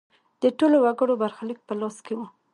[0.41, 2.19] د ټولو وګړو برخلیک په لاس کې و.